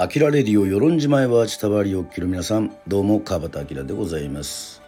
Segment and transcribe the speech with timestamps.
[0.00, 2.72] アキラレディオ与論島へは伝わりおきの皆さん。
[2.86, 4.80] どうも川端明でございます。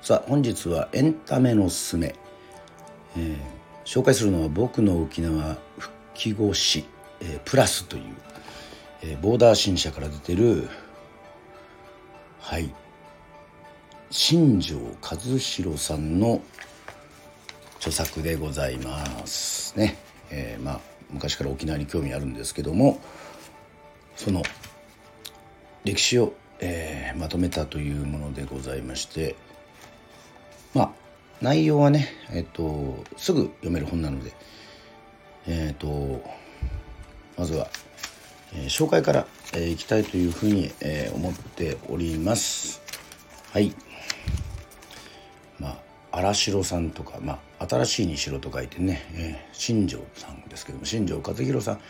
[0.00, 2.16] さあ本日はエンタメのすすめ、
[3.16, 3.36] えー、
[3.84, 6.84] 紹介するのは僕の沖縄復帰後史、
[7.20, 8.02] えー、プラスという、
[9.02, 10.68] えー、ボーダー新社から出てる
[12.40, 12.74] はい。
[14.10, 16.42] 新庄和弘さんの
[17.76, 19.78] 著作でございます。
[19.78, 19.96] ね、
[20.30, 20.80] えー、まあ
[21.12, 22.98] 昔から沖縄に興味あるんですけども
[24.16, 24.42] その
[25.84, 29.34] 歴史を、えー、まとめたというものでございまして
[30.74, 30.90] まあ
[31.40, 34.32] 内容はねえっ、とすぐ読める本なので
[35.46, 36.22] えっ、と
[37.36, 37.68] まずは、
[38.54, 42.80] えー、紹介から、えー、いきたいというふうに、えー、思っております。
[43.52, 43.72] はい。
[45.58, 45.76] まあ
[46.12, 51.80] 荒城さんとか、まあ、新しいにしろと書いてね、えー、新庄さんですけども新庄和弘さん。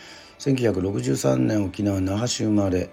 [0.43, 2.91] 1963年沖縄那覇市生まれ。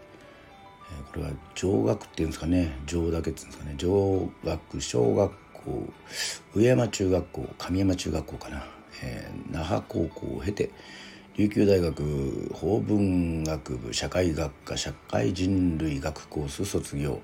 [1.11, 2.77] これは上学っていうんですかね。
[2.85, 3.73] 上だけっていうんですかね。
[3.75, 5.93] 上学小学校
[6.53, 8.63] 上山中学校上山中学校かな、
[9.01, 10.69] えー、那覇高校を経て
[11.37, 17.19] 琉球大学法文学部社会学科社会人類学コース卒業。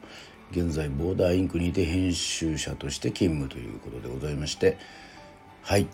[0.50, 4.80] 現在ボーダーインクにて編集者として勤務ということでございまして。
[5.62, 5.86] はい。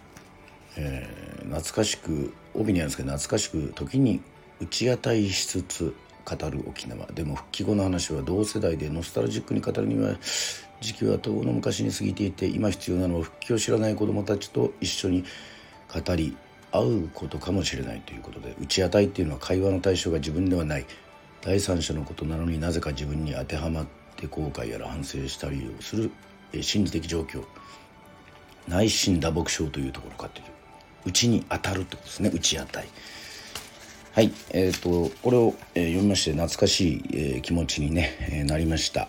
[0.78, 4.22] えー、懐かしく帯にあるんですけど懐かしく時に
[4.60, 10.16] 打ち当たりしつつ語る沖縄でも復帰後の話は同世代でノスタルジックに語るには
[10.80, 15.24] 時期は遠の昔に過ぎていて今必要なのは復帰を知らない子どもたちと一緒に
[15.94, 16.36] 語り
[16.72, 20.86] 合うことかもしれないということで打ち当たりっていうのは会話の対象が自分ではない。
[21.42, 26.12] 第三者のことなのになぜか自分に当てはまって後悔やら反省したりをする。
[26.62, 27.44] 心理的状況。
[28.68, 30.51] 内心打撲症というところかという。
[31.06, 32.32] うちに当たるってことですね。
[32.34, 32.88] 打ち当たり
[34.14, 34.34] はい。
[34.52, 36.98] えーと、これを、読みまして懐かし
[37.38, 39.08] い、気持ちにね、なりました、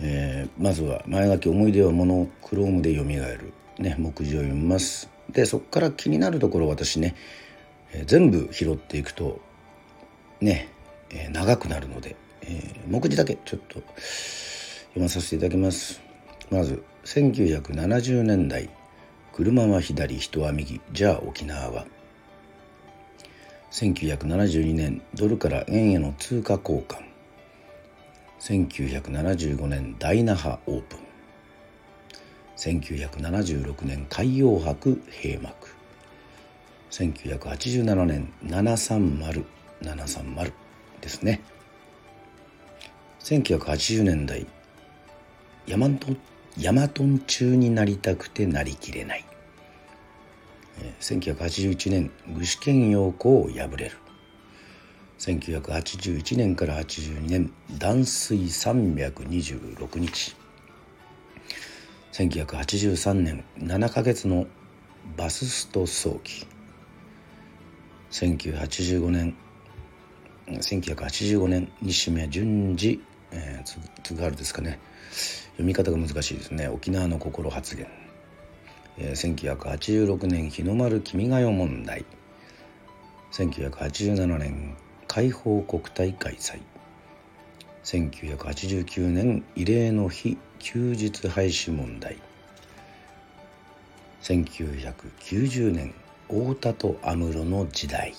[0.00, 3.52] えー、まずは前書き思い出はモノクロームで蘇る。
[3.78, 5.08] ね目次を読みます。
[5.30, 7.14] でそこから気になるところ私ね、
[8.06, 9.40] 全部拾っていくと
[10.40, 10.68] ね、
[11.32, 13.80] 長くなるので、えー、目次だけちょっと
[14.88, 16.00] 読まさせていただきます。
[16.50, 18.68] まず1970年代。
[19.36, 20.80] 車は左人は右。
[20.92, 21.84] じゃあ沖縄は。
[23.70, 27.04] 1972年ドルから円への通貨交換。
[28.40, 31.00] 1975年大那覇オープン。
[32.56, 35.68] 1976年海洋博閉幕。
[36.90, 39.44] 1987年730730
[41.02, 41.42] ですね。
[43.20, 44.46] 1980年代
[45.66, 46.16] ヤマト
[46.58, 49.24] ヤマトン中になりたくてなりきれない。
[51.00, 53.96] 1981年具志堅用高を破れる。
[55.18, 60.36] 1981年から82年断水326日。
[62.12, 64.46] 1983年7ヶ月の
[65.16, 66.46] バススト早期。
[68.10, 69.36] 1985年
[70.46, 73.02] 1985年西目順次、
[73.32, 74.78] えー、津軽ですかね。
[75.52, 76.68] 読み方が難しいですね。
[76.68, 77.86] 沖縄の心発言。
[78.98, 82.04] 1986年日の丸君が代問題。
[83.32, 86.60] 1987年解放国体開催。
[87.84, 92.16] 1989年慰霊の日休日廃止問題。
[94.22, 95.94] 1990年
[96.28, 98.14] 太田と安室の時代。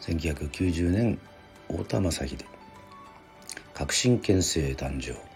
[0.00, 1.18] 1990年
[1.68, 2.36] 太田正秀。
[3.74, 5.33] 革新憲政誕生。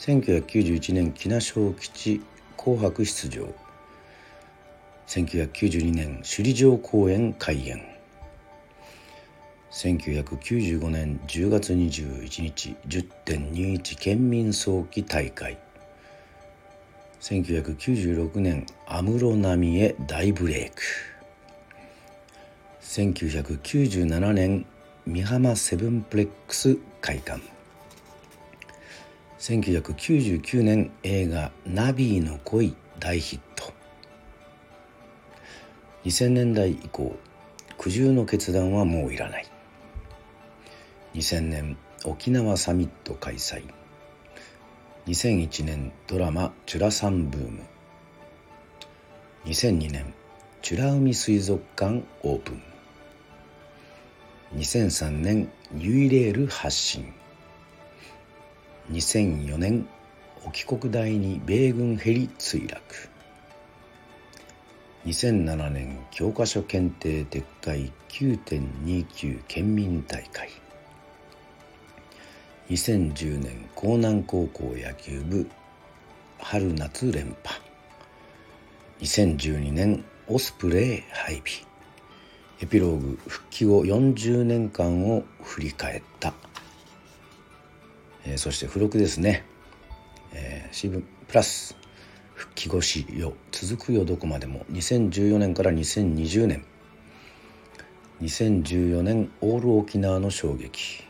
[0.00, 2.20] 1991年木名小基地
[2.56, 3.46] 紅白出場
[5.06, 7.82] 1992年首里城公園開園
[9.70, 15.58] 1995年10月21日10.21県民早期大会
[17.20, 20.82] 1996年安室奈美恵大ブレイク。
[22.80, 24.64] 1997年
[25.06, 27.59] 美浜セブンプレックス開館
[29.40, 33.72] 1999年映画「ナビーの恋」大ヒット。
[36.04, 37.16] 2000年代以降
[37.78, 39.46] 苦渋の決断はもういらない。
[41.14, 43.64] 2000年沖縄サミット開催。
[45.06, 47.62] 2001年ドラマ「チュラさんブーム」
[49.48, 50.12] 2002年
[50.70, 52.62] 美ら海水族館オープン。
[54.56, 57.14] 2003年ユイレール発進
[58.90, 59.86] 2004年
[60.44, 62.82] 沖国大に米軍ヘリ墜落。
[65.06, 70.48] 2007年教科書検定撤回9.29県民大会。
[72.68, 75.48] 2010年江南高校野球部
[76.40, 77.60] 春夏連覇。
[79.02, 81.44] 2012年オスプレイ配備。
[82.60, 86.34] エピローグ復帰後40年間を振り返った、
[88.24, 89.44] えー、そして付録ですね、
[90.32, 91.76] えー、シブプラス
[92.34, 96.64] 復帰後しよ続くよどこまでも2014年から2020年。
[98.22, 101.04] 2014年オール沖縄の衝撃。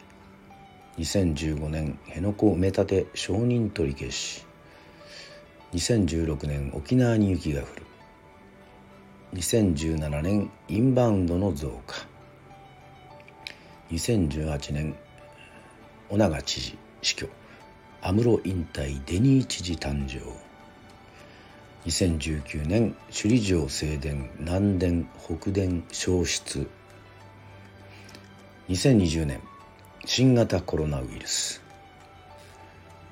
[0.99, 4.45] 2015年辺野古埋め立て承認取り消し。
[5.73, 7.83] 2016年沖縄に雪が降る。
[9.35, 11.97] 2017年インバウンドの増加。
[13.91, 14.97] 2018年
[16.11, 16.90] 尾長知事。
[17.02, 17.29] 死去。
[18.02, 20.20] 安室引退デニー知事誕生。
[21.87, 26.67] 2019年首里城正殿南殿北殿消失。
[28.69, 29.41] 2020年
[30.05, 31.62] 新型コロナウイルス。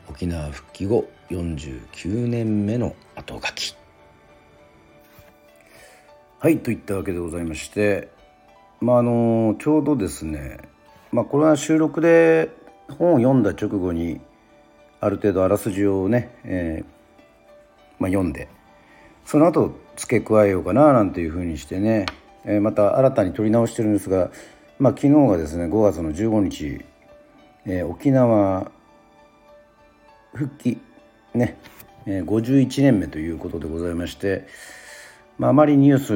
[0.09, 3.79] 沖縄復帰後49年目の後書き。
[6.41, 8.11] はいといったわけでございまして
[8.81, 10.59] まああのちょうどですね
[11.11, 12.51] まあこれは収録で
[12.97, 14.21] 本を読んだ直後に
[15.01, 16.99] ある程度あらすじをね、えー
[17.99, 18.49] まあ、読んで
[19.25, 22.07] その後付け加えようかななんていうふうにしてね、
[22.45, 24.31] えー、また新たに撮り直してるんですが、
[24.79, 26.85] まあ、昨日がですね5月の15日、
[27.67, 28.71] えー、沖縄
[30.33, 30.79] 復帰
[31.35, 31.59] ね、
[32.07, 34.47] え、51年目ということでございまして、
[35.39, 36.13] まあ、あまりニュース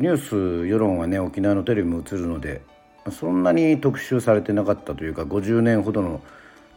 [0.00, 2.62] ニュース世論はね沖縄のテレビも映るので
[3.10, 6.20] そんなに特集されてなかったというか50年ほどの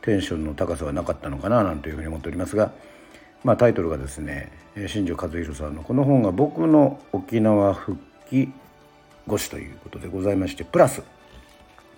[0.01, 2.71] テンションの高さはなかったのかななんていうふうに思っておりますが、
[3.43, 4.51] まあ、タイトルがですね
[4.87, 7.97] 新庄和弘さんのこの本が「僕の沖縄復
[8.29, 8.51] 帰
[9.27, 11.03] 語詞」ということでございましてプラス。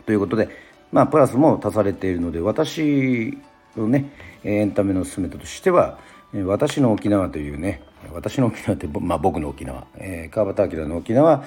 [0.05, 0.49] ということで、
[0.91, 3.37] まあ、プラスも足されているので私
[3.77, 4.11] のね
[4.43, 5.97] エンタメの勧めとしては
[6.45, 7.81] 「私の沖縄」というね
[8.11, 11.43] 私の沖縄って、まあ、僕の沖縄、えー、川端明の沖縄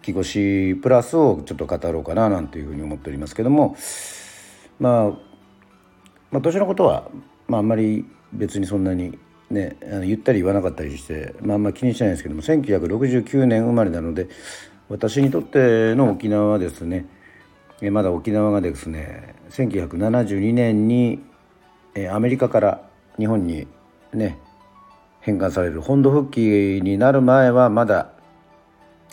[0.00, 3.76] 復帰越しプラスをちょっと語ろうかななんていうふうに思っておりますけども、
[4.78, 5.10] まあ、
[6.30, 7.08] まあ年のことは、
[7.48, 9.18] まあ、あんまり別にそんなに
[9.50, 14.28] ねあの言ったり言わなかったりして、まあ、あんまり気にしないんですけども1969年生まれなので
[14.88, 17.06] 私にとっての沖縄はですね
[17.90, 21.22] まだ沖縄がですね1972年に
[22.10, 22.82] アメリカから
[23.18, 23.66] 日本に
[24.12, 24.38] ね
[25.20, 28.12] 返還される本土復帰になる前はまだ、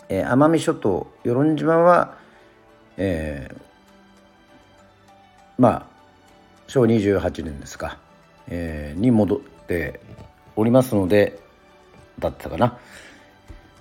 [0.08, 2.16] えー、奄美諸島与論島は、
[2.96, 3.60] えー、
[5.58, 5.86] まあ
[6.66, 7.98] 昭和28年ですか、
[8.48, 10.00] えー、に戻って
[10.56, 11.38] おりますので
[12.18, 12.76] だったかな。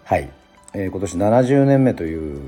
[0.04, 0.30] はい、
[0.74, 2.42] えー、今年70年目という、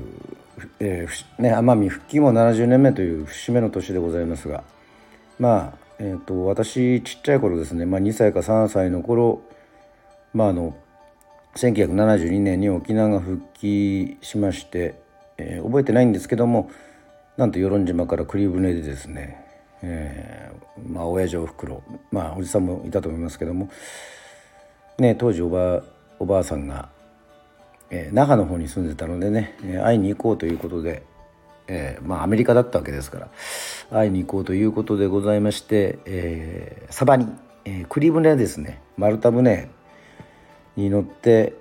[0.78, 4.64] えーね、奄美復帰も70年目という節目の年でございますが
[5.38, 9.42] まあえーと私ちっちゃい頃ですね、まあ、2歳か3歳の頃
[10.32, 10.74] まああの
[11.56, 15.00] 1972年に沖縄が復帰しまして、
[15.36, 16.70] えー、覚えてないんですけども
[17.36, 19.44] なんと与論島から栗船でですね、
[19.82, 23.70] えー、まあ親父おふくろまあおじさんもいたと思いますけども、
[24.98, 25.82] ね、当時おば
[26.18, 26.90] おばあさんが、
[27.90, 31.02] えー、那覇の方に住んでたのでね、会いに行こうということで、
[31.66, 33.28] えー、まあアメリカだったわけですから
[33.90, 37.26] 会いに行こうということでございまして、えー、サバに、
[37.64, 39.70] えー、栗船ですね丸太船
[40.76, 41.54] に乗って、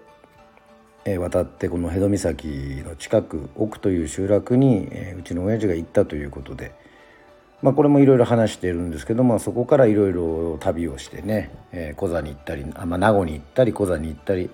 [1.06, 6.74] え、渡ってこの辺戸岬の近く奥という集落に、え、うちの親父が行ったということで、
[7.62, 14.50] まあ、これもいろいろ話しているんですけどもそこからいろいろ旅をしてね、えー、コザに行ったりあ、まあ、名護に行ったりコザに行ったり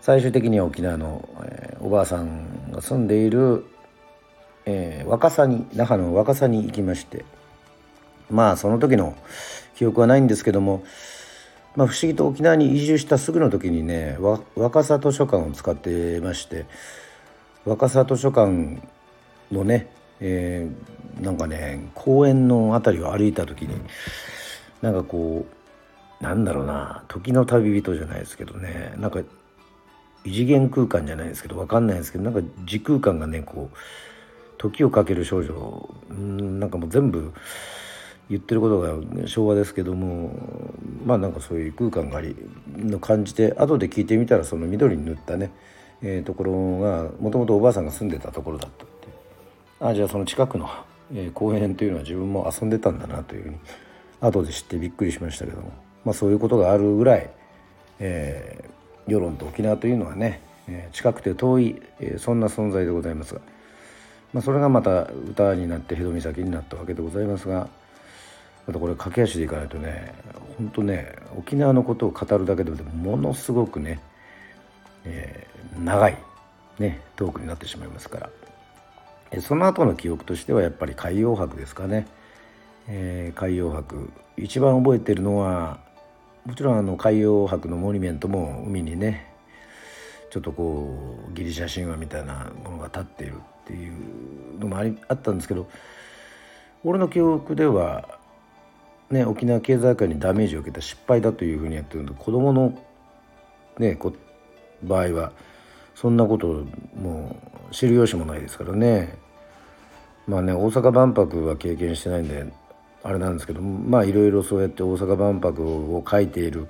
[0.00, 3.64] 最終的には沖縄の、えー、おばあさんが住んでいる、
[4.66, 7.24] えー、若狭に那覇の若狭に行きまして
[8.30, 9.16] まあその時の
[9.74, 10.84] 記憶はないんですけども
[11.78, 14.18] まあ、不思議と沖縄に移住したすぐの時にね
[14.56, 16.66] 若狭図書館を使ってまして
[17.64, 18.80] 若狭図書館
[19.52, 23.80] のね、えー、なんかね公園の辺りを歩いた時に
[24.82, 25.46] なんかこ
[26.20, 29.20] うなんだろうな時の旅人じゃないですけどねなんか
[30.24, 33.76] 異次元空間じゃないですけど分かんないですけどなんか時空間がねこう
[34.58, 37.32] 時をかける少女んなんかもう全部
[38.30, 40.30] 言ってることが昭和ですけども
[41.04, 42.36] まあなんかそういう空間があり
[42.76, 45.50] の感じで後で聞いてみたらその緑に塗ったね、
[46.02, 49.08] えー、ところがもともとおばあさんが住んでたところだったって
[49.80, 50.68] あじゃあその近くの、
[51.14, 53.56] えー、公園というのは自分も遊んでたんだなというふうに
[54.20, 55.72] 後で知ってびっくりしましたけども、
[56.04, 57.30] まあ、そういうことがあるぐらい、
[58.00, 63.40] えー、世論と沖縄というのはね、えー、近くて遠い、えー、そんな存在でございますが、
[64.34, 67.68] まあ、それがまた歌になって辺戸岬になったわけでございますが
[68.68, 70.14] またこれ駆け足でいかないとね
[70.58, 73.98] 本当ね沖縄のことを語るだけでものすごくね、
[75.06, 76.18] えー、長い、
[76.78, 78.30] ね、トークになってしまいますから。
[79.40, 82.06] その後の記憶としてはやっぱり海洋博ですかね、
[82.88, 84.10] えー、海洋博。
[84.38, 85.80] 一番覚えてるのは
[86.46, 89.32] もちろんあの海洋博のモニュメントも海にね
[90.30, 95.68] ちょっとこうギリシャ神話みたいなものが立っているっていうのもありあったんですけど
[96.84, 98.17] 俺の記憶では、
[99.10, 102.78] ね、沖縄経済界にダメージを受けた失敗だというふうにやってるので子どもの、
[103.78, 104.12] ね、こ
[104.82, 105.32] 場合は
[105.94, 107.36] そんなことも
[107.70, 109.16] う知る由もないですからね。
[110.26, 112.46] まあね大阪万博は経験してないんで
[113.02, 115.64] あれなんですけどまあいろいろそうやって大阪万博
[115.96, 116.68] を書いている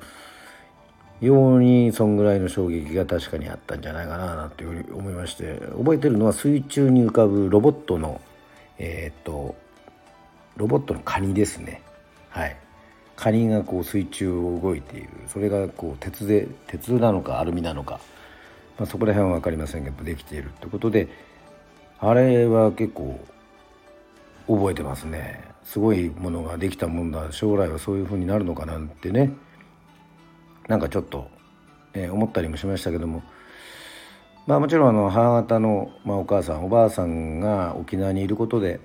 [1.20, 8.20] ようにそんぐらいの衝撃が確かにあったんじゃないかななんて思いまして覚えてるのは水中に浮かぶロボットの
[8.78, 9.56] えー、っと
[10.56, 11.82] ロボットのカニですね。
[12.30, 12.56] はい。
[13.16, 15.08] カニがこう水中を動いている。
[15.26, 18.00] それがこう鉄で鉄なのかアルミなのか、
[18.78, 21.08] まあ、そこら辺は分かりませんけどできているってことで
[21.98, 23.18] あれは結構
[24.46, 25.44] 覚えてますね。
[25.64, 27.30] すごいものができたもんだ。
[27.32, 29.32] 将来はそういう風になるのかなんてね。
[30.68, 31.28] なんかちょっと、
[31.92, 33.22] えー、思ったりもしましたけども。
[34.46, 38.80] まあもちろんあの母方の、まあ、お母さんおばあさんが沖縄にいることで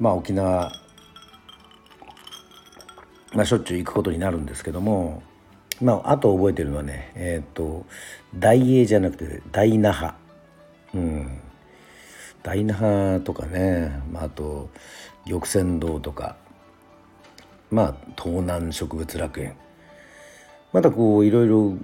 [0.00, 0.72] まあ沖縄、
[3.32, 5.22] まあ、しょっちゅう行くことになるんですけども
[5.80, 7.86] まああと覚えてるのはねえっ、ー、と
[8.34, 10.14] 大英じゃなくて大那覇
[10.94, 11.40] うん。
[12.42, 14.70] 大那覇とかね、まあ、あと
[15.26, 16.36] 玉泉堂とか。
[17.70, 19.54] まあ東南植物楽園。
[20.72, 21.74] まだこういろいろ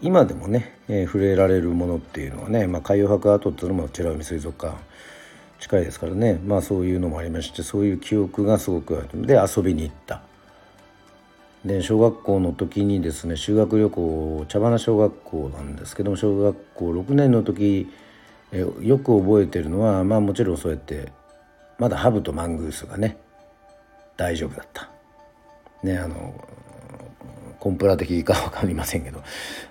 [0.00, 4.78] 今でもね、えー、触れられるものっていうのはね、まあ、海洋博アートっていうのも美ら海水族館
[5.58, 6.40] 近いですからね。
[6.44, 9.26] まあそういうのもありましてそういう記憶がすごくある。
[9.26, 10.22] で遊びに行った。
[11.64, 17.88] で小学校の時にですね修学旅行茶花小学校なんですけども小学校6年の時
[18.52, 21.12] えよく覚えてるのはまあもちろんそうやって
[21.78, 23.16] まだハブとマングースがね
[24.16, 24.90] 大丈夫だった。
[25.82, 26.34] ねあの
[27.58, 29.22] コンプラ的か分かりませんけど、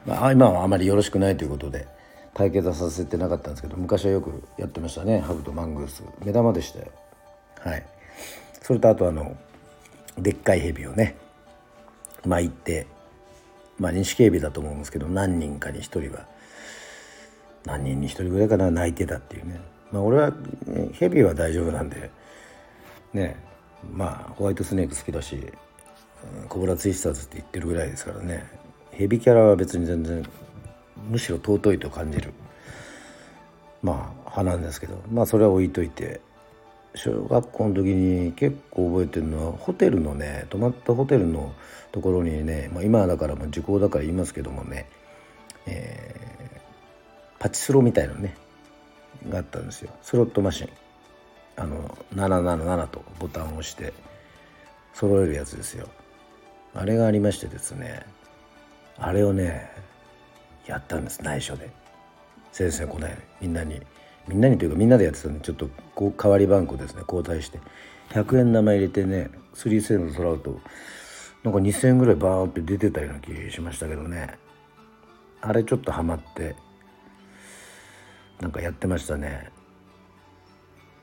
[0.06, 1.88] まあ、今はあまりよろしくないということで
[2.36, 6.04] 対決はさせてなかったんですけど昔はよくやってましたねハブとマングース。
[6.24, 6.88] 目玉でしたよ。
[7.60, 7.86] はい。
[8.62, 9.36] それとあとあの
[10.18, 11.16] でっかいヘビをね
[12.26, 12.88] まあ行って
[13.80, 16.26] まあ錦蛇だと思うんですけど何人かに1人は
[17.66, 19.60] 何人に1人ぐらいかな泣いてたっていうね。
[19.92, 20.34] まあ俺は
[20.94, 22.12] ヘビは大丈夫なんで
[23.14, 23.38] ね
[23.92, 25.52] まあホワイトスネーク好きだし
[26.48, 28.46] コブラツイスターズって言ってるぐらいですからね。
[28.92, 30.26] ヘビキャラは別に全然
[31.10, 32.34] むしろ尊いと感じる
[33.82, 36.20] まあ派なんですけどまあそれは置いといて
[36.96, 41.54] 小学校の時に結構覚えてるのはホテルのね泊まったホテルの
[41.92, 44.88] ところにね、まあ、今だからもう時効だから言いますけどもね、
[45.66, 48.36] えー、パチスロみたいなね
[49.28, 49.92] があったんですよ。
[50.02, 50.70] スロットマシン。
[51.58, 53.94] あの777とボタンを押して
[54.94, 55.88] 揃えるやつですよ。
[56.74, 58.06] あれがありましてですね
[58.98, 59.70] あれをね
[60.66, 61.22] やったんです。
[61.22, 61.70] 内緒で。
[62.52, 63.08] 先生この
[63.42, 63.82] みんなに
[64.30, 67.02] みんなにというかみんなでやってたんでちょっとこう代わり番号ですね。
[67.02, 67.60] 交代して。
[68.12, 70.60] 100円玉入れてね3セントらうと
[71.44, 74.38] なんか2,000円ぐらいバーって出てたような気しましたけどね。
[75.42, 76.56] あれちょっとハマって
[78.40, 79.52] なんかやってましたね。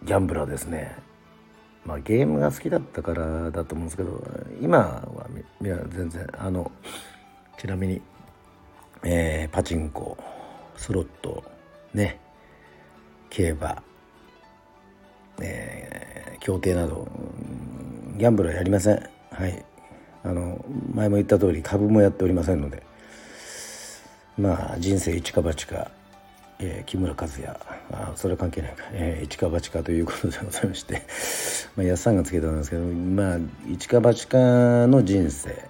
[0.05, 0.97] ギャンブラーですね。
[1.85, 4.23] まあゲームが好きだったからだと思うんですけど
[4.61, 5.27] 今は
[5.89, 6.71] 全然あの
[7.59, 8.03] ちなみに、
[9.05, 10.19] えー、パチンコ
[10.77, 11.45] スロット
[11.95, 12.26] ね。
[13.31, 13.83] 競馬
[15.41, 17.07] えー、競艇など
[18.17, 19.11] ギャンブルはやりません。
[19.31, 19.65] はい。
[20.27, 22.83] あの前も言った通り株もやっておりませんので
[24.37, 25.91] まあ人生一か八か
[26.59, 27.49] えー、木村和也
[27.93, 31.03] あそれは関係ないか、えー、一か八かということでございまして
[31.77, 33.39] まあ安さんがつけたんですけどまあ
[33.71, 34.39] 一か八か
[34.87, 35.69] の人生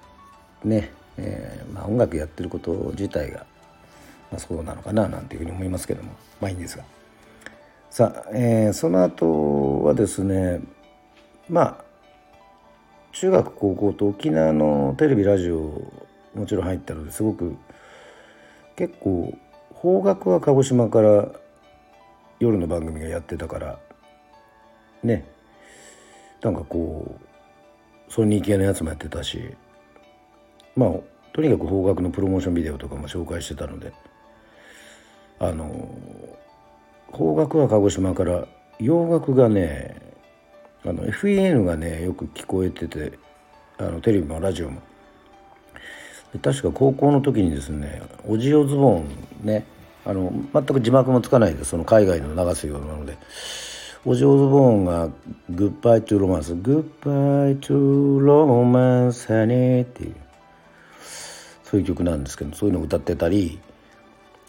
[0.63, 3.47] ね、えーまあ、音楽やってること自体が、
[4.31, 6.85] まあ、そうなのかななんていうふうに思いますけどもまあいいんですが。
[7.97, 10.61] さあ、えー、その後はですね
[11.49, 11.85] まあ
[13.13, 15.83] 中学高校と沖縄のテレビラジオ
[16.35, 17.57] もちろん入ったのですごく
[18.77, 19.35] 結構
[19.73, 21.27] 方角は鹿児島から
[22.39, 23.79] 夜の番組がやってたから
[25.03, 25.27] ね。
[26.43, 29.41] なんかこうソニー系のやつもやってたし
[30.77, 30.91] まあ
[31.33, 33.95] とにかく方角のプロモーションビデオとかも紹介してたので
[35.39, 35.99] あの
[37.13, 38.47] 邦楽は鹿児島から
[38.79, 40.01] 洋楽がね
[40.85, 43.19] あの FEN がねよく聞こえてて
[43.79, 44.81] あのテレビもラジオも。
[46.43, 49.09] 確か高校の時にですねオジーオズボーン
[49.43, 49.65] ね
[50.05, 53.17] あの全く字幕もつかないでその海外の流すようなので
[54.05, 55.09] オジーオズボーンが
[55.51, 60.15] 「グッバイ・トゥ・ロマンス」「グッバイ・トゥ・ロマンス・ハニー」っていう
[61.65, 63.59] そういう曲なんですけどそういうのを歌ってたり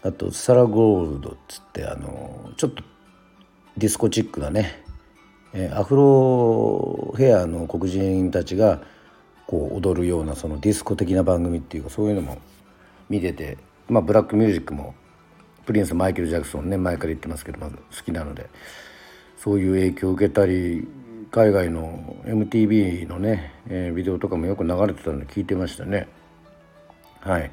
[0.08, 2.82] あと「サラ・ゴールド」っつってあのちょっと
[3.76, 4.82] ディスコチックなね、
[5.52, 8.80] えアフロヘアの黒人たちが
[9.46, 12.38] こう踊るようなそのディスコ的な番組っていうかそういうのも
[13.08, 14.94] 見ててまあブラックミュージックも
[15.66, 18.48] プリンスマイケル・ジャクソンね前から言ってますけど、ま、好きなので
[19.36, 20.88] そういう影響を受けたり
[21.30, 26.08] 海外の MTV のね、えー、ビデオとかもよく流れてたので聞いてましたね。
[27.20, 27.50] はい、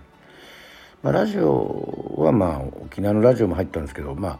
[1.05, 4.39] まあ、ラジオはまあ沖縄のラジオも入ったんですけどま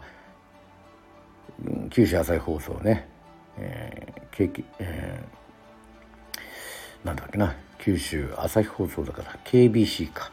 [1.90, 3.08] 九州朝日放送ね、
[3.56, 10.32] えーえー、なんだっけな九州朝日放送だから KBC か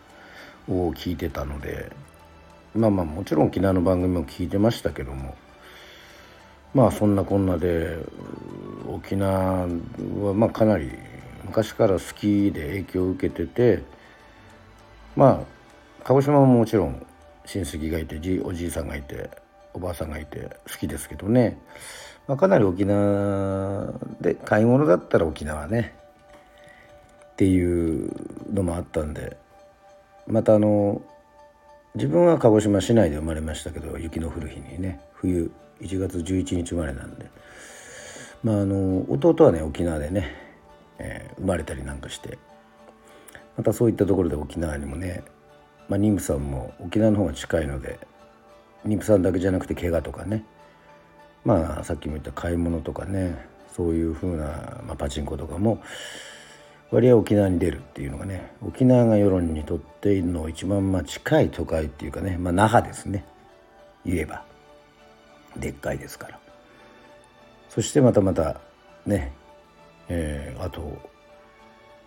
[0.67, 1.91] を聞いてたので
[2.73, 5.35] まあまあもちろん沖縄の番組も聞いてましたけども
[6.73, 7.99] まあそんなこんなで
[8.87, 10.89] 沖縄はまあかなり
[11.45, 13.83] 昔から好きで影響を受けてて
[15.15, 15.52] まあ
[16.03, 17.05] 鹿児島ももちろん
[17.45, 19.29] 親戚がいてじおじいさんがいて
[19.73, 21.57] おばあさんがいて好きですけどね、
[22.27, 25.95] まあ、かなり沖縄で買い物だったら沖縄ね。
[27.33, 28.11] っていう
[28.53, 29.37] のもあったんで。
[30.27, 31.01] またあの
[31.95, 35.01] 自分は鹿児島市内で生まれましたけど雪の降る日にね。
[35.13, 37.25] 冬1月11日生まれなんで。
[38.43, 40.35] まああの弟はね沖縄でね、
[40.99, 42.37] えー、生まれたりなんかして。
[43.57, 45.23] またそういったところで沖縄にもね、
[45.89, 47.99] まあ、妊婦さんも沖縄の方が近いので
[48.85, 50.43] 妊婦さんだけじゃなくて怪我とかね。
[51.45, 54.45] まあさっきも言った買い物とかねそういうふうな、
[54.85, 55.81] まあ、パチンコとかも
[56.89, 63.25] 割合沖縄に出るっていうのがね沖縄が世論にとっての一番まあ近い都会っていうかね、まあ、那覇ですね。
[64.05, 64.43] 言えば。
[65.57, 66.39] でっかいですから。
[67.69, 68.61] そしてまたまた
[69.05, 69.33] ね
[70.09, 70.97] えー、あと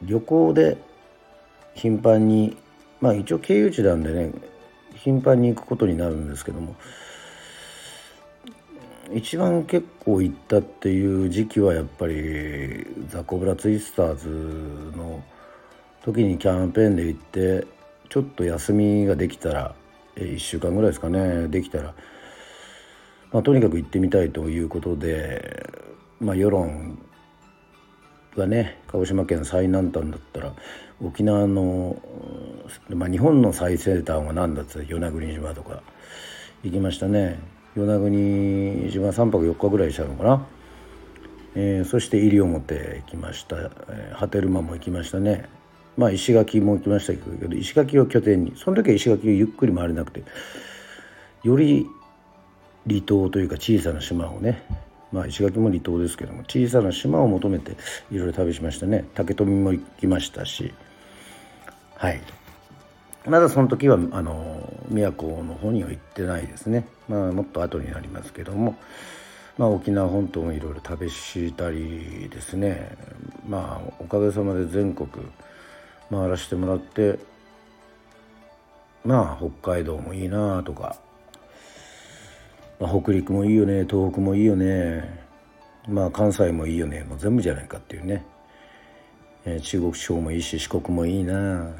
[0.02, 0.76] 旅行で
[1.74, 2.56] 頻繁に
[3.00, 4.32] まあ一応経由地なんでね
[4.94, 6.74] 頻繁に行くことになるんですけども
[9.14, 14.28] 一番結構行ったっていう時期はやっぱりザ・コブラツイスターズ
[14.96, 15.22] の
[16.04, 17.66] 時にキャンペーンで行って
[18.08, 19.74] ちょっと休みができたら
[20.16, 21.94] 1週間ぐらいですかねできたら
[23.32, 25.68] まあ、とにかく行ってみたいということで、
[26.20, 26.98] まあ、世論
[28.36, 30.54] がね鹿児島県最南端だったら
[31.02, 31.96] 沖縄の、
[32.88, 35.82] まあ、日本の最西端は何だっつって与那国島とか
[36.62, 37.38] 行きましたね。
[37.76, 40.46] 与那国島3泊4日ぐらいしたのかな、
[41.54, 45.48] えー、そして西表行きました、えー、波照間も行きましたね。
[45.96, 50.22] まあ石垣も行きましたけど石垣を拠点にその時は石垣をゆっくり回れなくて
[51.42, 51.86] より
[52.86, 54.62] 離島というか小さな島をね
[55.10, 57.76] まあ石垣も離島ですけども小さな島を求めて
[58.10, 59.04] いろいろ旅しましたね。
[59.14, 60.74] 竹富も行きましたし
[61.96, 62.20] はい。
[63.26, 66.86] まだその時はあの宮古の方には行ってないですね。
[67.08, 68.76] まあもっと後になりますけども。
[69.58, 72.96] まあ沖縄本島もいろいろ旅したりですね。
[73.48, 75.08] まあおかげさまで全国
[76.10, 77.18] 回らせてもらって
[79.04, 80.96] まあ北海道もいいなとか。
[82.78, 85.24] まあ、北陸もいいよね東北もいいよね。
[85.88, 87.04] まあ関西もいいよね。
[87.04, 88.24] もう全部じゃないかっていうね、
[89.46, 91.70] えー、中国地方もいいし四国もいいな。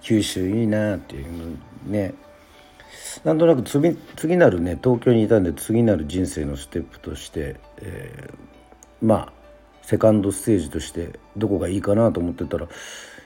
[0.00, 0.96] 九州いいな。
[0.96, 2.14] っていうね。
[3.24, 9.32] なんとなく次次なるね東京にいたんで次なる人生のステップとして、えー、まあ
[9.82, 12.68] セカンドステージとしてどこがいいかなと思ってたら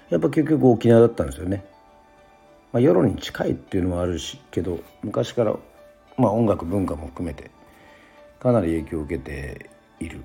[0.09, 1.65] やっぱ結局沖縄だったんですよね。
[2.73, 5.57] まあ、世論に近いっていうのはあるしけど昔から
[6.17, 7.51] まあ、音楽文化も含めて
[8.39, 10.23] かなり影響を受けている。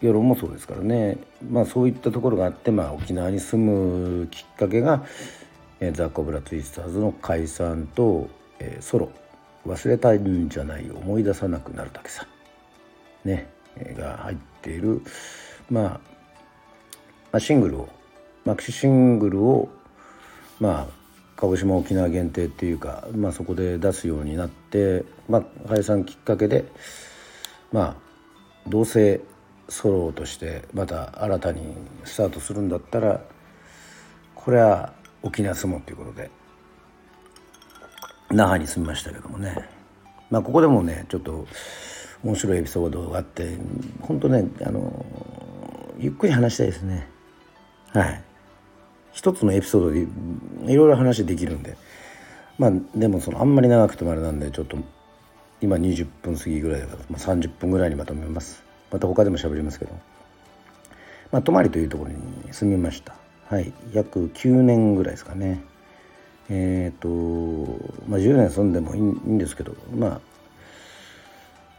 [0.00, 1.18] 世論もそうですからね、
[1.50, 5.04] まあ、そういったところがあって、まあ、沖縄に住むきっかけが
[5.80, 9.10] 「えザ・コブラ・ツイスターズ」の解散と、えー、ソロ
[9.66, 12.26] 「忘れたいんじゃない思い出さなくなるだけさ」
[13.24, 13.48] ね、
[13.96, 15.02] が入っている、
[15.70, 16.00] まあ、ま
[17.32, 17.88] あシングルを
[18.46, 19.68] マキシシングルを
[20.58, 21.00] まあ
[21.36, 26.64] 鹿児島沖縄限定っていうか、まあ、そこで出すようになって、まあ、解散きっかけで
[27.72, 27.96] まあ
[28.68, 29.20] 同性
[29.70, 31.62] ソロとしてまた新たに
[32.04, 33.22] スタートするんだったら
[34.34, 36.30] これは沖縄相撲っていうことで
[38.30, 39.56] 那覇に住みましたけどもね。
[40.30, 41.46] まあここでもねちょっと
[42.22, 43.58] 面白いエピソードがあって
[44.02, 45.04] 本当ねあの
[45.98, 47.08] ゆっくり話したいですね。
[47.88, 48.22] はい。
[49.12, 50.06] 一つのエピソードで
[50.72, 51.76] いろいろ話できるんで。
[52.58, 54.76] まあでもそのあんまり長くてもあれなんでちょっと
[55.62, 58.69] 今20分過ぎぐらいだから、まあ、30分ぐらいにまとめます。
[58.90, 59.92] また他でも喋りますけど。
[61.32, 62.18] まあ泊まりというところに
[62.52, 63.14] 住みました。
[63.46, 63.72] はい。
[63.92, 65.62] 約9年ぐらいですかね。
[66.48, 67.08] えっ、ー、と
[68.08, 70.20] まあ10年住んでもいいんですけどまあ、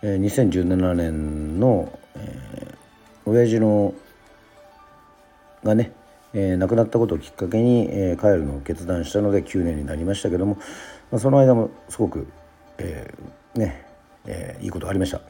[0.02, 3.93] えー、2017年の、えー、親父の
[5.63, 5.91] がね
[6.34, 10.56] えー、亡くなったことをきっかけに、えー、帰るのを決断したので9年になりましたけども、
[11.12, 12.28] まあ、その間もすごく、
[12.78, 13.86] えー、ね、
[14.26, 15.21] えー、いいことありました、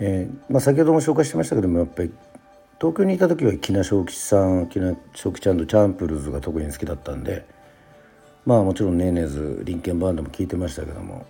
[0.00, 2.12] えーまあ、先ほども紹介してましたけどもやっぱり
[2.80, 7.44] 東京にいた時は木名正吉さん木名正吉ちゃんとチャンプルズが特に好きだったんで
[8.46, 11.26] まあもちろんネーネーズリンケンバンドも聴いてましたけども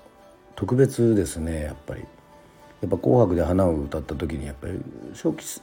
[0.54, 2.04] 特別ですねやっぱり。
[2.80, 4.80] やっぱ「紅白」で花を歌った時にやっぱり
[5.14, 5.60] 正吉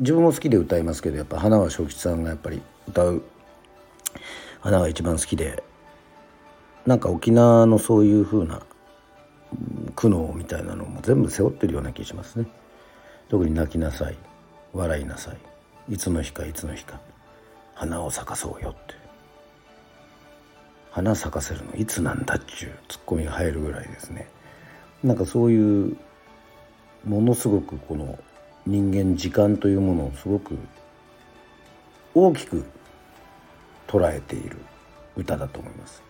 [0.00, 3.22] 自分も好きで歌いますけどやっぱ花は正吉さんがやっぱり歌う
[4.60, 5.62] 花が一番好きで
[6.86, 8.60] なんか沖縄のそういう風な
[9.94, 12.46] 苦悩みたいなのも全部背負ってるような気がしますね。
[13.28, 14.16] 特に泣きなさい。
[14.72, 15.94] 笑いなさい。
[15.94, 17.00] いつの日かいつの日か。
[17.74, 18.94] 花を咲かそうよって。
[20.90, 24.28] 花咲かせるのいつなんだっちゅうツッコミが入るぐらいですね。
[25.02, 25.96] なんかそういう
[27.04, 28.18] ものすごくこの
[28.66, 30.56] 人間時間というものをすごく
[32.14, 32.64] 大きく
[33.88, 34.58] 捉えている
[35.16, 36.02] 歌だと思います。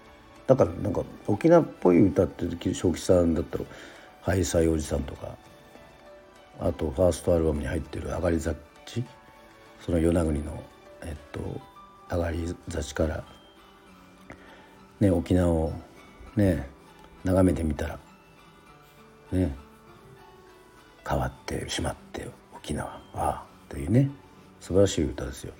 [0.47, 3.65] だからなんか沖縄っぽい歌って正気さんだったら
[4.23, 5.37] 「ハイサイおじさん」とか
[6.61, 9.05] あとファーストアルバムに入ってる「上がり雑地」
[9.81, 10.63] その与那国の
[11.03, 11.61] えっと
[12.11, 13.25] 上がり雑地から
[15.01, 15.73] ね沖縄を
[16.37, 16.69] ね
[17.25, 17.99] 眺めてみたら
[19.33, 19.57] ね
[21.09, 24.11] 変わってしまって沖縄ああというね
[24.61, 25.53] 素晴らしい歌ですよ。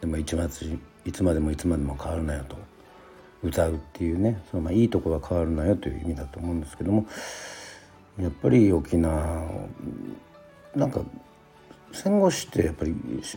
[0.00, 0.34] でもいつ
[1.04, 2.56] いつまでもいつまでも変わるなよと
[3.42, 7.06] 歌うっていうねそのまあいいとこは変わるなよという意味だと思うんですけども
[8.18, 9.46] やっぱり沖縄
[10.74, 11.00] なんか
[11.92, 12.94] 戦後してやっぱり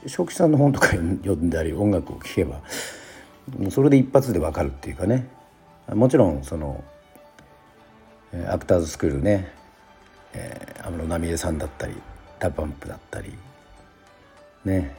[0.08, 2.62] 昌吉さんの本とか読んだり音楽を聴けば
[3.72, 5.28] それで一発で分かるっていうかね。
[5.94, 6.82] もちろんその
[8.48, 9.52] アクターズスクールね
[10.78, 11.94] 安室奈美恵さんだったり
[12.40, 13.34] DA PUMP だったり
[14.66, 14.96] ね。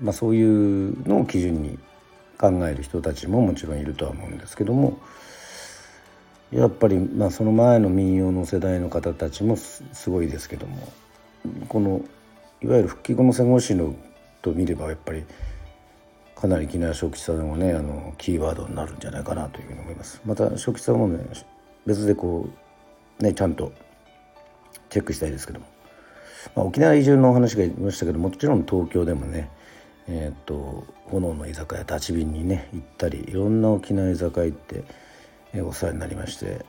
[0.00, 1.78] まあそういうのを基準に
[2.42, 4.98] 考える人たちももちろんいるとは思うんですけども
[6.50, 10.92] やっぱりまあその前の民謡の世代の方たちもすごいですけども
[11.68, 12.02] この
[12.60, 13.94] いわゆる復帰後の戦後史の
[14.42, 15.24] と見ればやっぱり
[16.34, 20.20] かなり木梨正吉さんもねあのキーワードになるんじゃないかなというふうに思います。
[20.26, 21.24] また正吉さんもね
[21.86, 22.48] 別でこ
[23.20, 23.72] うねちゃんと
[24.90, 25.66] チェックしたいですけども
[26.54, 29.50] まあ、沖縄移住のお話が言いましたけどもちろん東京でもね
[30.08, 34.84] えー、と炎の居酒屋立ち便にね行ったりいろんな沖縄居酒屋行って、
[35.52, 36.64] えー、お世話になりまして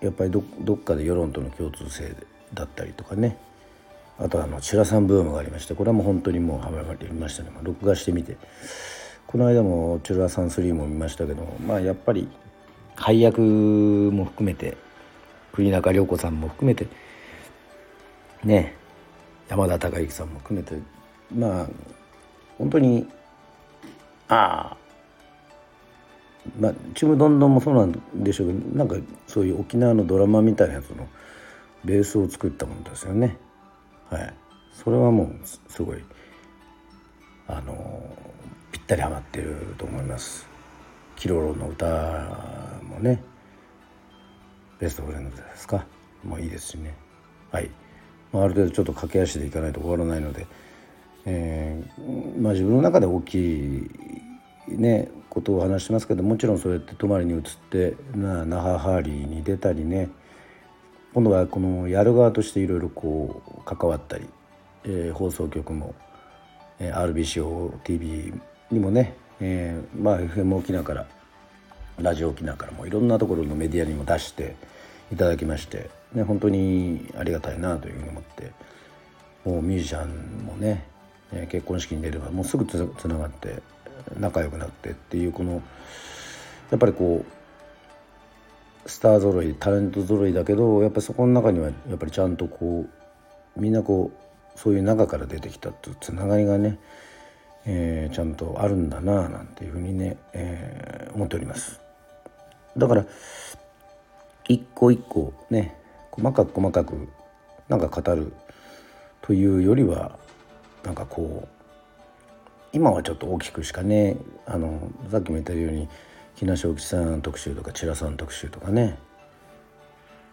[0.00, 2.14] やっぱりどどっかで世論との共通性
[2.52, 3.38] だったりとかね
[4.18, 8.36] あとはあのチラさんブームがありましてこれはもう本当にもうはまりましたね、まあ、録画してみて
[9.26, 12.28] この間もチラさん3も見ましたけどまあやっぱり
[12.94, 14.76] 配役も含めて
[15.52, 16.86] 栗中涼子さんも含めて
[18.44, 18.74] ね
[19.48, 20.76] 山田孝之さんも含めて
[21.34, 21.68] まあ
[22.58, 23.06] 本当に
[24.28, 24.76] ああ
[26.58, 31.06] まあちむどんどんもそうなんでしょうけどなんかそういう沖縄のドラマみたいなやつの
[31.84, 33.36] ベースを作ったものですよね。
[34.10, 34.34] はい。
[34.72, 36.04] それはもうすごい
[37.48, 38.00] あの
[38.72, 40.46] ぴったりはまってると思います。
[41.16, 41.86] キロロの歌
[42.82, 43.22] もね
[44.78, 45.86] ベストフレンドですか？
[46.24, 46.94] もういいですしね。
[47.50, 47.70] はい。
[48.32, 50.46] まあ、ある程度ちょっと駆け足でいかないと終わらないので、
[51.26, 53.88] えー、まあ、自分の中で大きい、
[54.68, 60.08] ね、ことを話してますけどもちろんそうやって泊まりに移って那覇ハーリーに出たりね
[61.12, 64.28] 今度はこのやる側としていろいろこう関わったり、
[64.84, 65.94] えー、放送局も、
[66.78, 71.06] えー、RBCOTV にもね、えー、まあ FM 沖縄から
[71.98, 74.54] ラジオ沖縄からもいろんなところのメディアにも出して
[75.12, 78.52] いただきましてね、本当にありがたいなというふうに思って
[79.44, 80.84] もうミュージシャンもね
[81.50, 82.76] 結婚式に出ればもうすぐつ
[83.08, 83.62] ながって
[84.18, 85.62] 仲良くなってっていうこの
[86.70, 92.86] やっぱりこうスター揃いタレント揃いだけどやっぱりそこの中にはやっぱりちゃんとこ
[93.56, 96.78] うみんなこうそういう中から出てきたっていうつながりがね、
[97.66, 101.80] えー、ちゃんとあるんだななんていうふうにね、えー、思っております。
[102.76, 103.04] だから
[104.48, 105.74] 一個一個ね
[106.10, 107.08] 細かく細かく
[107.68, 108.32] なんか語る
[109.22, 110.18] というよりは
[110.86, 111.48] なんかこう
[112.72, 115.88] 今はちょっと大きくしかねあのさっきも言ったように
[116.36, 118.96] 木梨沖さん特集とか千良さん特集とかね。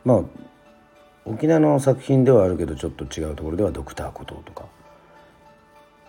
[0.06, 0.24] まあ
[1.26, 4.66] 沖縄の作品ではあるけどちょっと違うところではドクターコトーとか、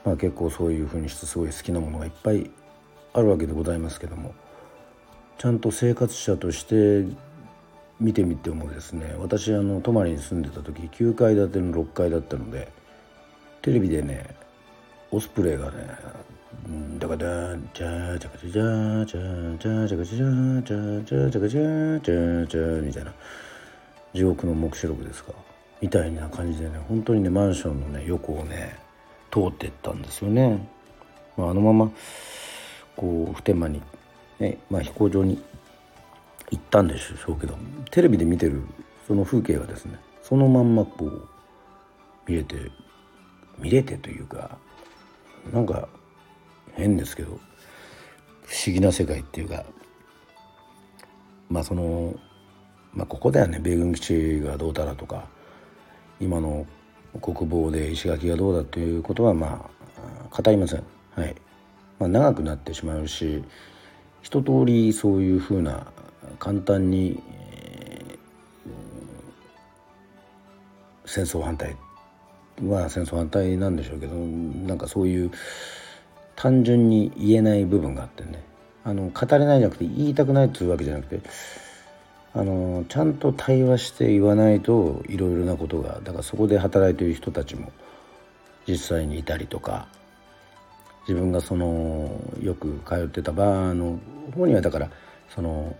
[0.04, 2.50] まあ、結構そういうふうにしてすごい好きなものがいっぱい
[3.12, 4.34] あるわけでございますけども。
[5.38, 7.04] ちゃんと生活者として
[8.00, 12.72] 見てみてもですね私あの泊まりに住んでた時9階建ての6階だったので
[13.64, 14.22] テレビでね
[15.10, 15.88] オスプレイがね
[16.98, 20.26] だからじゃじゃかじゃじゃじゃじゃじゃかじゃ
[20.60, 23.14] じゃじゃじゃかじゃじゃじゃみたいな
[24.12, 25.32] 地獄の黙示録ですか
[25.80, 28.76] みたいな感じでね本当にねマンションのね横をね
[29.30, 30.68] 通ってったんですよね。
[31.38, 31.90] まあ、あのまま
[32.96, 33.80] こう普天間に、
[34.40, 35.42] ねまあ、飛行場に
[36.50, 37.56] 行ったんでしょうけど
[37.90, 38.62] テレビで見てる
[39.06, 41.28] その風景がですねそのまんまこう
[42.28, 42.56] 見れて
[43.58, 44.58] 見れてというか
[45.52, 45.88] なんか
[46.72, 47.38] 変ですけど
[48.44, 49.64] 不思議な世界っていうか
[51.48, 52.14] まあその
[52.92, 55.28] まあここだよね米軍基地がどうだらとか
[56.20, 56.66] 今の
[57.20, 59.74] 国防で石垣がどうだということはまあ
[60.42, 60.82] 語りません。
[61.14, 61.34] はい。
[61.98, 63.42] まあ、長くなってしまうし
[64.22, 65.86] 一通りそういうふうな
[66.38, 71.76] 簡単に、えー、戦争反対
[72.62, 75.30] は戦争反対なんでしょうけどなんかそういう
[76.36, 78.42] 単純に言えない部分があってね。
[78.84, 81.20] あの語れないじゃなくて言いたくないっていうわけじゃなくて
[82.34, 87.72] あのちゃんと対話して言わないといろいろなことがだからそこで働いている人たちも
[88.68, 89.88] 実際にいたりとか
[91.08, 92.10] 自分がその
[92.42, 93.98] よく通ってたバーの
[94.34, 94.90] 方にはだから
[95.34, 95.74] その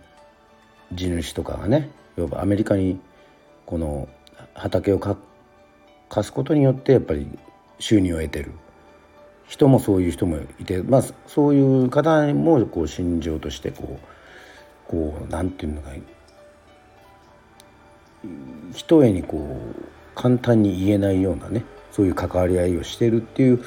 [0.93, 2.99] 地主とかがね要はアメリカに
[3.67, 4.07] この
[4.55, 5.34] 畑を買って
[6.09, 7.27] 貸すことによってやっぱり
[7.79, 8.51] 収入を得てる。
[9.47, 15.91] 人もそういう人もいてまあそういう方もこう心情としてこうこうなんていうのか
[18.73, 23.63] ひとえにこう簡単に言えないようなねそういう関わり合いをしてるっていう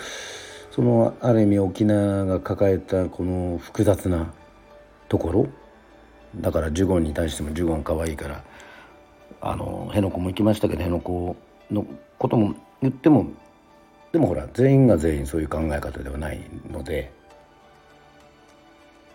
[0.70, 4.32] そのある意味沖縄が抱えたこの複雑な
[5.08, 5.48] ところ
[6.36, 8.44] だからジュゴンに対してもジュゴン可愛いから
[9.40, 11.86] あの辺野古も行きましたけど辺野古の
[12.18, 13.26] ことも言っても
[14.12, 17.12] でもほら全員が全員そういう考え方ではないので、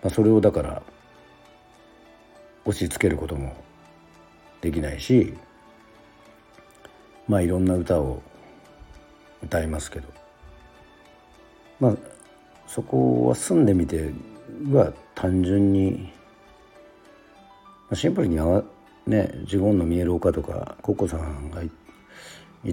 [0.03, 0.81] まあ、それをだから
[2.65, 3.55] 押し付けることも
[4.61, 5.33] できないし
[7.27, 8.21] まあいろんな歌を
[9.43, 10.07] 歌いますけど
[11.79, 11.95] まあ
[12.67, 14.11] そこは住んでみて
[14.71, 16.13] は単純に
[17.89, 18.37] まあシンプルに
[19.07, 21.82] ねジゴンの見える丘とかココさんが言って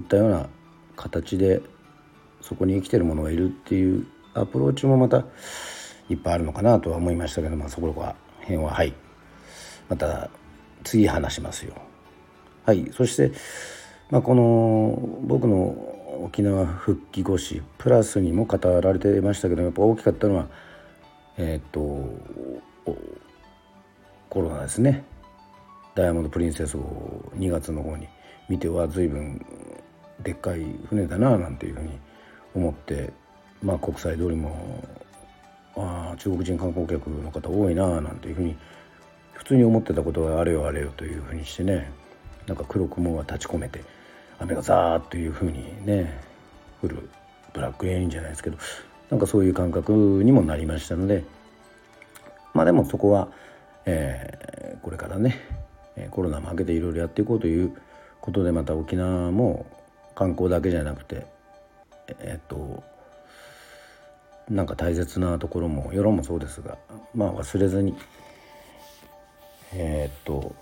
[0.01, 0.47] たような
[0.95, 1.61] 形で
[2.41, 5.25] そこに生きてるものがいるっていうアプローチもまた
[6.09, 8.93] いっぱいあるのかなとは思いましたけど、まあ、そこら辺ははい
[9.89, 10.29] また
[10.83, 11.73] 次話しますよ。
[12.65, 13.31] はいそして、
[14.09, 20.47] まあ、この僕の沖縄復帰後史プラスにも語られていましたけどやっぱ大きかったのは
[21.37, 21.81] えっ、と
[24.29, 25.03] コロナですね
[25.95, 28.07] ダイヤモンド・プリンセスを2月の方に
[28.51, 29.43] 見ては随分
[30.21, 31.89] でっかい船だななんていうふうに
[32.53, 33.09] 思って
[33.63, 34.83] まあ国際通りも
[35.77, 38.57] あ中国人観光客の方多いななんていうふうに
[39.31, 41.89] 普通に思ってたことがあれよあれよというふうにしてね
[42.45, 43.85] なんか黒雲が立ち込めて
[44.37, 46.19] 雨がザーッというふうにね
[46.83, 47.09] 降る
[47.53, 48.57] ブラックレインじゃないですけど
[49.09, 51.23] なんかそういう感覚にもなりましたので
[52.53, 53.29] まあでもそこは、
[53.85, 55.39] えー、これからね
[56.11, 57.73] コロナも明けていろいろやっていこうという
[58.21, 59.65] ことでまた沖縄も
[60.15, 61.25] 観光だけじゃなくて
[62.19, 62.83] えっと
[64.49, 66.77] なんか大切なところも世論もそうですが
[67.15, 67.95] まあ忘れずに
[69.73, 70.53] え、っと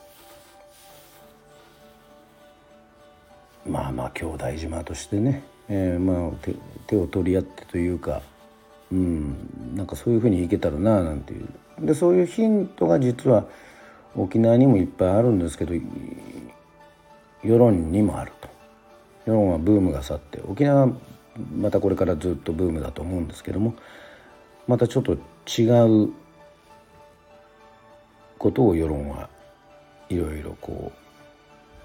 [3.65, 6.55] まあまあ兄弟島としてね、えー、まあ手
[6.87, 8.21] 手を取り合ってというか
[8.91, 11.47] うんなんかそういうふうにいけたらななんていう。
[11.81, 13.45] でそういうヒントが実は
[14.15, 15.73] 沖縄にもいっぱいあるんですけど
[17.43, 18.49] 世論にもあると。
[19.25, 20.89] 世論はブームが去って沖縄
[21.56, 23.75] またこれからずっとブームだと思うんですけども
[24.67, 25.13] またちょっと
[25.47, 25.69] 違
[26.08, 26.12] う
[28.38, 29.30] ことを世論は
[30.10, 30.91] いろいろこ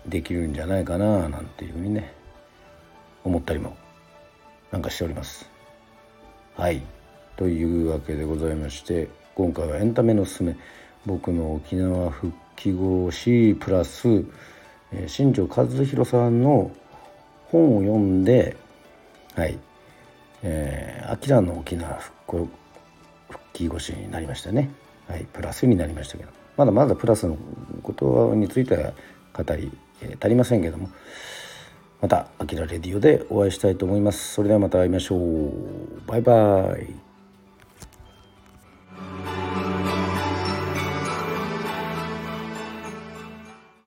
[0.06, 2.14] うできるんじゃないかななんていうふうにね
[3.24, 3.76] 思ったりも
[4.70, 5.48] なんかしております。
[6.56, 6.82] はい。
[7.36, 10.56] というわけでございまして今回はエンタメのすすめ。
[11.06, 14.24] 僕の沖縄復き越しプラス、
[15.06, 16.70] 新庄和弘さんの
[17.46, 18.56] 本を読んで
[19.34, 19.58] はい。
[20.42, 22.48] えー、アキラの沖縄復興
[23.28, 24.70] 復帰越しになりましたね。
[25.08, 25.26] はい。
[25.32, 26.30] プラスになりましたけど。
[26.56, 27.36] まだまだプラスの
[27.82, 28.92] ことについては
[29.32, 30.88] 語り、えー、足りませんけども。
[32.00, 34.34] また「あきらレディオ」でお会いしたいと思います。
[34.34, 35.52] それではまた会いましょう。
[36.06, 37.03] バイバイ。